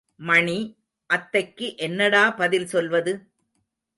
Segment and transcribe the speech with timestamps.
[0.19, 0.55] மணி,
[1.09, 3.13] அத்தைக்கு என்னடா பதில் சொல்வது?